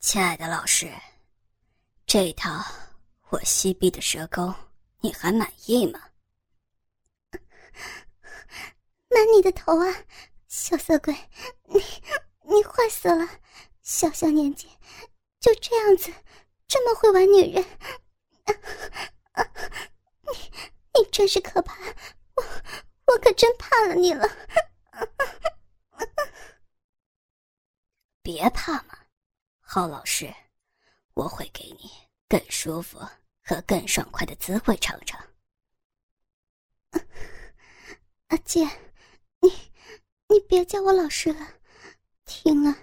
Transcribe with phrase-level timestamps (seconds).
[0.00, 0.90] 亲爱的老师，
[2.06, 2.64] 这一套
[3.28, 4.54] 我西壁的蛇钩，
[5.00, 6.00] 你还满意吗？
[9.10, 9.94] 满你的头啊，
[10.48, 11.14] 小色鬼！
[11.64, 11.78] 你
[12.44, 13.28] 你坏死了！
[13.82, 14.70] 小小年纪
[15.38, 16.10] 就这样子，
[16.66, 17.62] 这么会玩女人，
[20.22, 20.50] 你
[20.94, 21.76] 你真是可怕！
[22.36, 22.42] 我
[23.08, 24.26] 我可真怕了你了！
[28.22, 28.99] 别怕嘛，
[29.72, 30.34] 郝老师，
[31.14, 31.88] 我会给你
[32.28, 32.98] 更舒服
[33.44, 35.24] 和更爽快的滋味尝尝。
[38.26, 38.68] 阿健，
[39.38, 39.48] 你
[40.26, 41.54] 你别叫我老师了，
[42.24, 42.76] 听了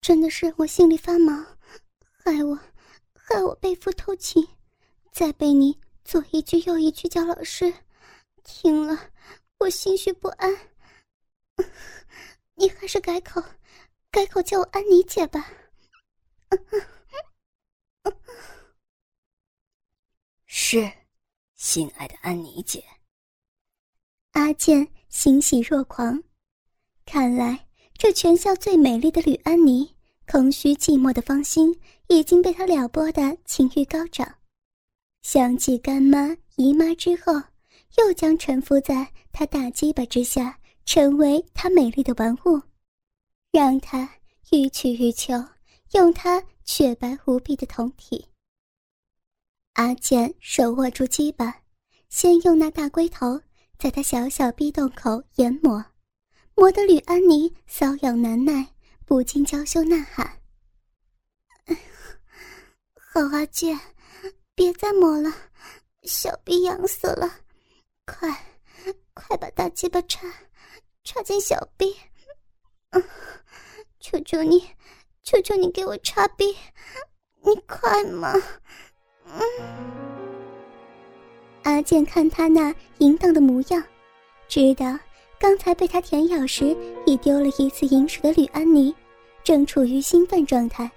[0.00, 1.32] 真的是我心里发毛，
[2.24, 2.58] 害我
[3.14, 4.44] 害我背负偷情，
[5.12, 7.72] 再被你左一句右一句叫老师，
[8.42, 9.12] 听了
[9.58, 10.52] 我心绪不安。
[12.56, 13.40] 你还是改口。
[14.10, 15.48] 改口叫我安妮姐吧。
[20.46, 20.92] 是，
[21.54, 22.84] 心爱的安妮姐。
[24.32, 26.22] 阿健欣喜若狂，
[27.06, 29.94] 看来这全校最美丽的吕安妮，
[30.26, 34.38] 空虚寂寞的芳心已经被他撩拨的情欲高涨。
[35.22, 37.32] 想起干妈姨妈之后，
[37.98, 42.60] 又将臣服在他大鸡巴之下，成为他美丽的玩物。
[43.52, 44.16] 让他
[44.50, 45.32] 欲取欲求，
[45.94, 48.28] 用他雪白无比的胴体。
[49.74, 51.62] 阿健手握住鸡巴，
[52.08, 53.40] 先用那大龟头
[53.78, 55.84] 在他小小逼洞口研磨，
[56.56, 58.74] 磨得吕安妮瘙痒难耐，
[59.06, 60.40] 不禁娇羞呐喊
[62.98, 63.78] ：“好阿健，
[64.56, 65.32] 别再磨了，
[66.02, 67.38] 小逼痒死了，
[68.04, 68.58] 快，
[69.14, 70.28] 快把大鸡巴插，
[71.04, 71.94] 插进小逼。
[74.00, 74.68] ”求求你，
[75.24, 76.54] 求求你给我插逼，
[77.40, 78.34] 你快嘛！
[79.24, 79.40] 嗯。
[81.62, 83.82] 阿健看他那淫荡的模样，
[84.48, 84.98] 知道
[85.38, 86.76] 刚才被他舔咬时
[87.06, 88.94] 已丢了一次饮水的吕安妮，
[89.42, 90.90] 正处于兴奋状态，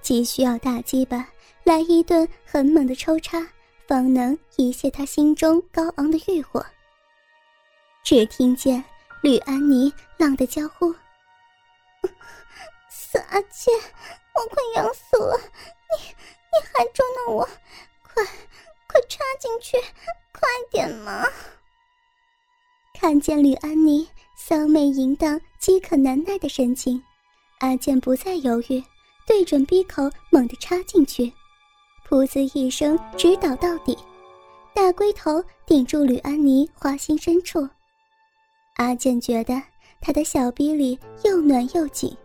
[0.00, 1.28] 急需要大鸡巴
[1.62, 3.46] 来一顿很猛的抽插，
[3.86, 6.64] 方能一泄他心中高昂的欲火。
[8.02, 8.82] 只听见
[9.20, 10.94] 吕安妮浪的娇呼。
[13.18, 13.74] 阿健，
[14.34, 15.36] 我快痒死了！
[15.38, 17.48] 你你还捉弄我，
[18.02, 18.24] 快
[18.86, 19.78] 快插进去，
[20.32, 21.24] 快点嘛！
[22.94, 27.02] 看见吕安妮骚媚淫荡、饥渴难耐的神情，
[27.60, 28.82] 阿健不再犹豫，
[29.26, 31.32] 对准鼻口猛地插进去，
[32.08, 33.96] 噗呲一声直倒到底，
[34.74, 37.68] 大龟头顶住吕安妮花心深处。
[38.76, 39.62] 阿健觉得
[40.00, 42.16] 他的小逼里又暖又紧。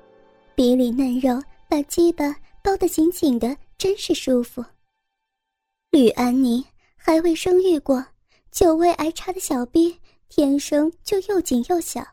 [0.55, 4.63] 鼻里嫩肉把鸡巴包得紧紧的，真是舒服。
[5.89, 8.05] 吕安妮还未生育过，
[8.51, 9.97] 久未挨插的小逼
[10.29, 12.05] 天生就又紧又小，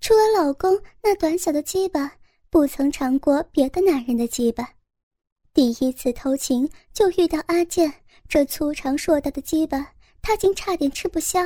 [0.00, 2.12] 除了老公那短小的鸡巴，
[2.50, 4.68] 不曾尝过别的男人的鸡巴。
[5.54, 7.92] 第一次偷情就遇到阿健
[8.28, 11.40] 这粗长硕大的鸡巴，他竟差点吃不消。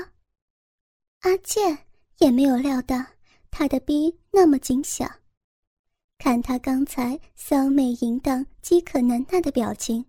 [1.21, 1.79] 阿健
[2.19, 2.97] 也没有料到
[3.51, 5.11] 他的逼那么紧小。
[6.19, 10.05] 看他刚才骚媚淫荡、饥渴难耐的表情，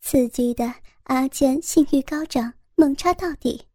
[0.00, 0.74] 刺激的
[1.04, 3.66] 阿健性欲高涨，猛插到底。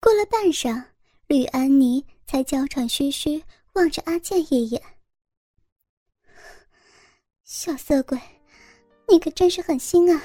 [0.00, 0.84] 过了半晌，
[1.26, 3.42] 吕安妮才娇喘吁吁
[3.74, 4.80] 望着阿健一眼
[7.44, 8.18] ：“小色鬼，
[9.08, 10.22] 你可真是狠心啊！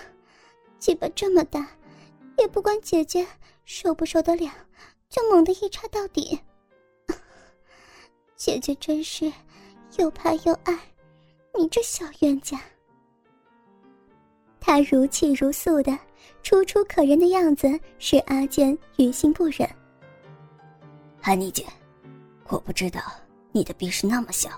[0.80, 1.76] 鸡巴这么大，
[2.38, 3.28] 也不管姐姐
[3.66, 4.52] 受不受得了，
[5.10, 6.40] 就猛地一插到底。
[8.36, 9.34] 姐姐真是……”
[9.98, 10.78] 又怕又爱，
[11.58, 12.60] 你这小冤家。
[14.60, 15.98] 他如泣如诉的、
[16.44, 17.68] 楚楚可人的样子，
[18.00, 19.68] 使阿健于心不忍。
[21.22, 21.66] 安妮姐，
[22.48, 23.02] 我不知道
[23.52, 24.50] 你的逼是那么小，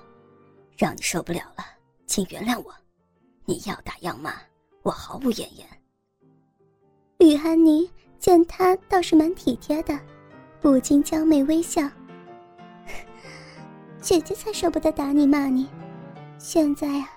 [0.77, 1.63] 让你受不了了，
[2.05, 2.73] 请原谅我。
[3.45, 4.33] 你要打要骂，
[4.81, 5.67] 我毫无怨言。
[7.17, 7.89] 吕安妮
[8.19, 9.99] 见他倒是蛮体贴的，
[10.59, 11.89] 不禁娇媚微笑。
[14.01, 15.67] 姐姐才舍不得打你骂你，
[16.37, 17.09] 现在啊，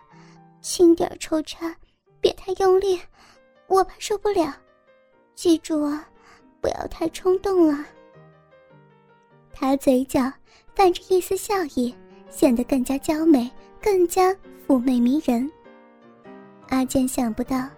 [0.60, 1.74] 轻点抽插，
[2.20, 3.00] 别太用力，
[3.68, 4.52] 我怕受不了。
[5.34, 6.08] 记住啊，
[6.60, 7.84] 不要太冲动了。
[9.52, 10.32] 他嘴角
[10.74, 11.94] 泛着一丝笑意，
[12.28, 13.48] 显得更加娇美，
[13.80, 14.34] 更加
[14.66, 15.50] 妩媚迷人。
[16.68, 17.68] 阿健想不到，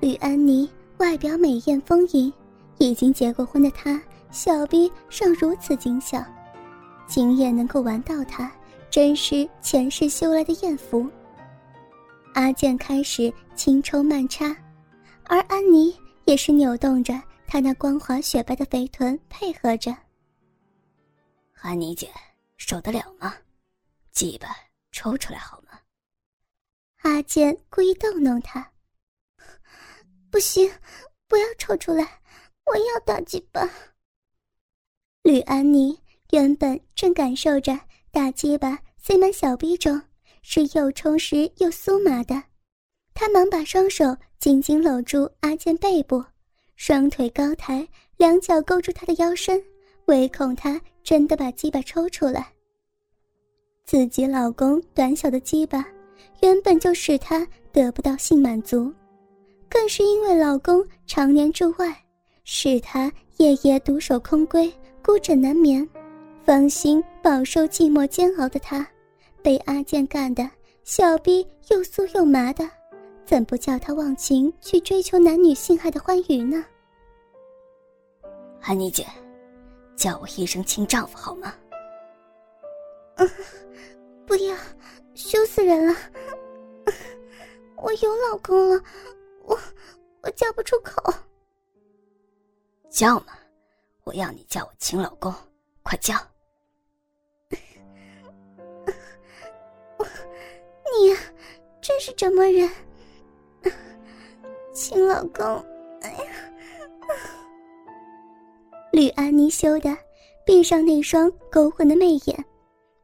[0.00, 2.32] 吕安妮外表美艳丰盈，
[2.78, 4.00] 已经结过婚的她，
[4.30, 6.24] 小臂尚如此精小。
[7.06, 8.50] 今夜能够玩到他，
[8.90, 11.08] 真是前世修来的艳福。
[12.34, 14.56] 阿健开始轻抽慢插，
[15.24, 15.94] 而安妮
[16.24, 17.12] 也是扭动着
[17.46, 19.94] 她那光滑雪白的肥臀配合着。
[21.60, 22.10] 安妮姐，
[22.56, 23.34] 受得了吗？
[24.10, 24.48] 鸡巴
[24.90, 25.78] 抽出来好吗？
[27.02, 28.66] 阿健故意逗弄她。
[30.30, 30.72] 不行，
[31.28, 32.20] 不要抽出来，
[32.64, 33.68] 我要打鸡巴。
[35.22, 36.00] 吕安妮
[36.32, 37.78] 原本正感受着
[38.10, 40.00] 大鸡巴塞满小臂中。
[40.44, 42.42] 是又充实又酥麻的，
[43.14, 46.20] 他忙把双手紧紧搂住阿健背部，
[46.74, 47.86] 双腿高抬，
[48.16, 49.62] 两脚勾住他的腰身，
[50.06, 52.52] 唯恐他真的把鸡巴抽出来。
[53.84, 55.86] 自己老公短小的鸡巴，
[56.40, 58.92] 原本就使她得不到性满足，
[59.68, 61.96] 更是因为老公常年驻外，
[62.42, 64.72] 使她夜夜独守空闺，
[65.04, 65.88] 孤枕难眠，
[66.44, 68.86] 芳心饱受寂寞煎熬的她。
[69.42, 70.48] 被阿健干的
[70.84, 72.64] 小逼又酥又麻的，
[73.26, 76.64] 怎不叫他忘情去追求男女性爱的欢愉呢？
[78.60, 79.04] 安妮姐，
[79.96, 81.52] 叫我一声亲丈夫好吗？
[83.16, 83.28] 嗯，
[84.24, 84.56] 不要，
[85.14, 85.96] 羞死人了！
[87.76, 88.80] 我有老公了，
[89.42, 89.58] 我
[90.22, 91.12] 我叫不出口。
[92.88, 93.36] 叫嘛，
[94.04, 95.34] 我要你叫我亲老公，
[95.82, 96.14] 快叫！
[101.08, 101.16] 呀，
[101.80, 102.68] 真是折磨人，
[104.72, 105.44] 亲老公！
[106.02, 106.32] 哎呀，
[108.92, 109.96] 吕安妮羞的
[110.44, 112.44] 闭上那双勾魂的媚眼，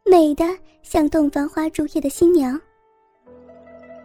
[0.05, 0.45] 美的
[0.83, 2.61] 像洞房花烛夜的新娘，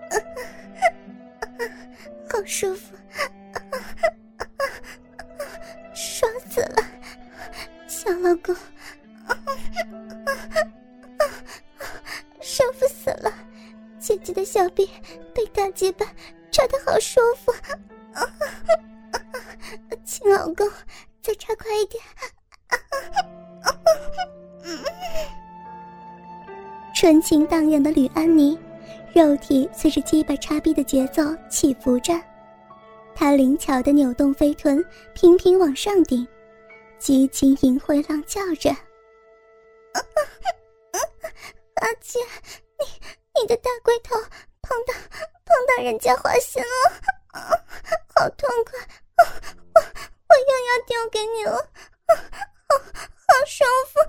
[2.30, 2.96] 好舒服，
[14.24, 14.90] 姐的小臂
[15.34, 16.06] 被大鸡巴
[16.52, 17.54] 插得好舒服，
[20.06, 20.70] 亲老公，
[21.22, 22.02] 再插快一点。
[26.96, 28.58] 纯情荡漾的吕安妮，
[29.14, 32.14] 肉体随着鸡巴插逼的节奏起伏着，
[33.14, 34.84] 她灵巧的扭动飞臀，
[35.14, 36.26] 频频往上顶，
[36.98, 38.70] 激情淫秽浪叫着
[41.76, 42.20] ：“阿姐，
[42.80, 42.86] 你。”
[43.42, 44.16] 你的大龟头
[44.62, 44.94] 碰到
[45.44, 46.68] 碰到人家花心了，
[48.16, 48.80] 好痛快！
[49.18, 54.00] 我我又要丢给你了，好好舒服！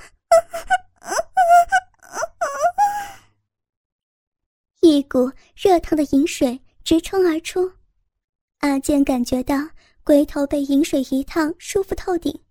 [4.80, 7.72] 一股热烫的饮水直冲而出，
[8.58, 9.56] 阿健感觉到
[10.04, 12.44] 龟头被饮水一烫，舒服透顶，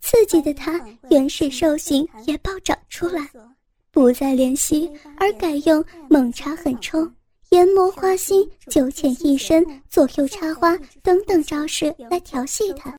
[0.00, 0.80] 刺激的他
[1.10, 3.28] 原始兽性也暴涨出来。
[3.92, 7.06] 不再怜惜，而改用猛插狠抽、
[7.50, 12.96] 研磨花心、九浅一深、左右插花等等招式来调戏他。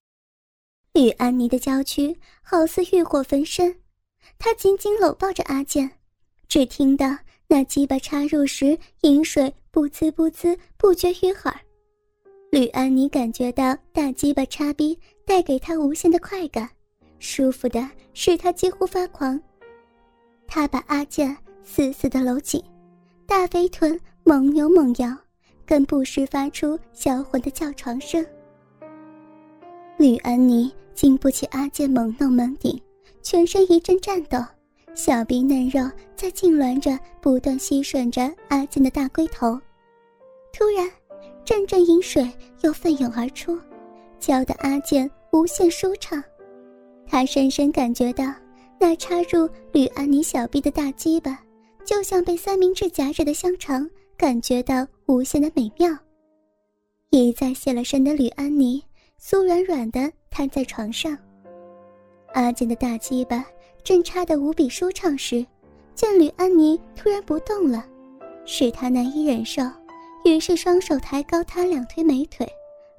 [0.93, 3.75] 吕安妮的娇躯好似欲火焚身，
[4.37, 5.89] 她紧紧搂抱着阿健，
[6.47, 7.17] 只听到
[7.47, 11.59] 那鸡巴插入时，饮水不滋不滋不绝于耳。
[12.51, 14.95] 吕安妮感觉到大鸡巴插逼
[15.25, 16.69] 带给她无限的快感，
[17.17, 19.41] 舒服的使她几乎发狂。
[20.47, 22.63] 他把阿健死死的搂紧，
[23.25, 25.17] 大肥臀猛扭猛摇，
[25.65, 28.25] 更不时发出销魂的叫床声。
[29.97, 32.79] 吕安妮经不起阿健猛弄猛顶，
[33.21, 34.37] 全身一阵颤抖，
[34.93, 39.59] 小臂嫩肉在痉挛着，不断吸吮着阿健的大龟头。
[40.51, 40.89] 突然，
[41.43, 42.29] 阵阵饮水
[42.61, 43.57] 又奋涌而出，
[44.19, 46.23] 浇得阿健无限舒畅。
[47.07, 48.25] 他深深感觉到。
[48.83, 51.39] 那插入吕安妮小臂的大鸡巴，
[51.85, 55.97] 就像被三明治夹着的香肠，感觉到无限的美妙。
[57.09, 58.83] 已在卸了身的吕安妮，
[59.17, 61.17] 酥软软的瘫在床上。
[62.33, 63.45] 阿健的大鸡巴
[63.85, 65.45] 正插得无比舒畅时，
[65.95, 67.85] 见吕安妮突然不动了，
[68.43, 69.63] 使他难以忍受，
[70.25, 72.45] 于是双手抬高她两腿美腿，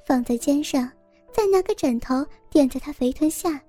[0.07, 0.91] 放在肩上，
[1.31, 3.61] 再拿个枕头垫在她肥臀下。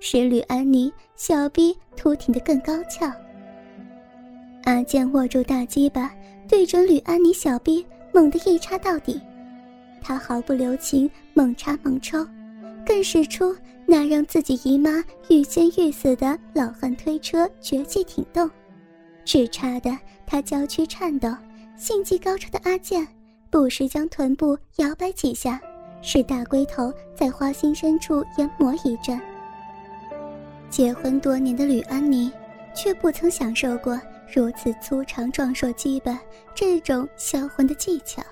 [0.00, 3.10] 使吕安妮小臂突挺得更高翘。
[4.64, 6.14] 阿健握住大鸡巴，
[6.48, 9.20] 对准吕安妮小臂，猛地一插到底。
[10.00, 12.26] 他毫不留情，猛插猛抽，
[12.86, 13.54] 更使出
[13.86, 18.48] 那让自己姨妈欲仙欲死的老汉推车绝技挺动，
[19.24, 21.28] 只差的他娇躯颤抖。
[21.76, 23.06] 性技高超的阿健
[23.50, 25.60] 不时将臀部摇摆几下，
[26.02, 29.18] 使大龟头在花心深处研磨一阵。
[30.70, 32.30] 结婚多年的吕安妮，
[32.74, 34.00] 却不曾享受过
[34.32, 36.16] 如此粗长壮硕基本，
[36.54, 38.22] 这种销魂的技巧，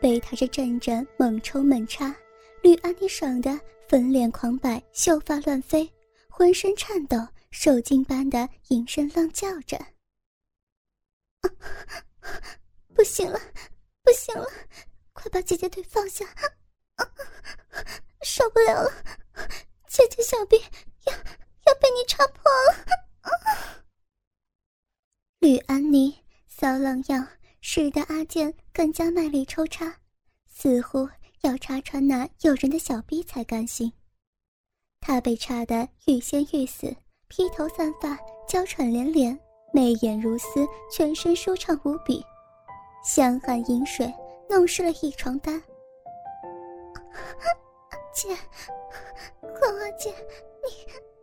[0.00, 2.14] 被他这阵阵猛抽猛插，
[2.62, 5.90] 吕安妮爽得粉脸狂摆，秀发乱飞，
[6.28, 7.16] 浑身颤抖，
[7.50, 9.78] 受惊般的吟声浪叫着
[12.94, 13.40] ：“不行了，
[14.02, 14.46] 不行了，
[15.12, 16.26] 快把姐姐腿放下，
[18.22, 18.92] 受不了了，
[19.88, 20.60] 姐姐小臂
[21.08, 21.14] 要
[21.66, 23.82] 要被你插破了。
[25.40, 27.26] ”吕安妮骚浪样，
[27.60, 29.96] 使得阿健更加卖力抽插，
[30.48, 31.08] 似乎
[31.42, 33.92] 要插穿那诱人的小逼才甘心。
[35.00, 36.94] 他被插得欲仙欲死，
[37.28, 39.38] 披头散发，娇喘连连，
[39.72, 42.24] 媚眼如丝，全身舒畅无比，
[43.04, 44.12] 香汗饮水
[44.50, 45.62] 弄湿了一床单。
[48.18, 48.34] 姐，
[49.40, 50.12] 花花姐，
[50.64, 50.68] 你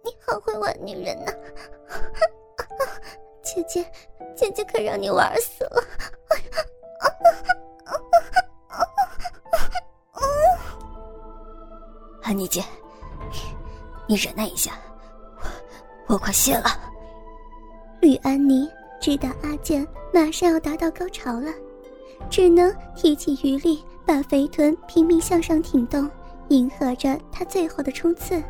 [0.01, 1.31] 你好会玩女人呐！
[3.43, 3.85] 姐姐，
[4.33, 5.83] 姐姐可让你玩死了！
[12.23, 12.63] 安妮姐，
[14.07, 14.79] 你忍耐一下，
[16.07, 16.79] 我我快泄了。
[17.99, 18.71] 吕安妮
[19.01, 21.51] 知道阿健马上要达到高潮了，
[22.29, 26.09] 只能提起余力，把肥臀拼命向上挺动，
[26.49, 28.41] 迎合着他最后的冲刺。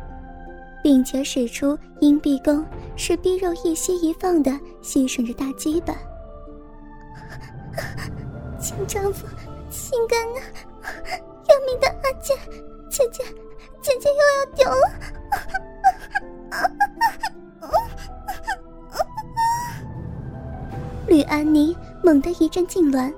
[0.86, 5.92] 并且使出阴壁功，使逼肉一吸一放的吸吮着大鸡巴。
[8.60, 9.26] 亲丈夫，
[9.68, 10.38] 心肝啊，
[11.48, 12.36] 要命的阿健，
[12.88, 13.24] 姐姐，
[13.82, 14.88] 姐姐又要丢了。
[21.08, 23.12] 吕安妮猛地一阵痉挛，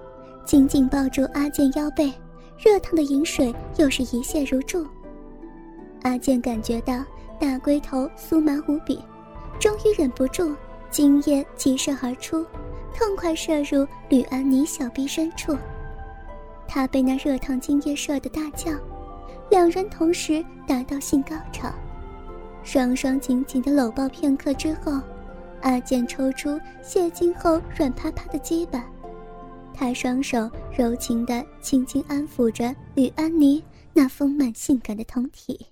[0.46, 2.10] 紧紧抱住阿健腰背，
[2.58, 4.86] 热烫的饮水又是一泻如注。
[6.02, 7.04] 阿健感觉到。
[7.40, 9.00] 大龟头酥麻无比，
[9.60, 10.56] 终于忍不住，
[10.90, 12.44] 精液急射而出，
[12.92, 15.56] 痛快射入吕安妮小臂深处。
[16.66, 18.72] 他被那热烫精液射得大叫，
[19.52, 21.72] 两人同时达到性高潮，
[22.64, 25.00] 双双紧紧的搂抱片刻之后，
[25.60, 28.84] 阿健抽出泄精后软趴趴的鸡巴，
[29.78, 35.64] 他双手柔情地轻轻安抚着吕安妮那丰满性感的酮体。